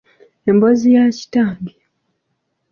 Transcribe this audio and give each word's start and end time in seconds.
Emboozi 0.49 0.87
ya 0.95 1.03
kitange. 1.17 1.75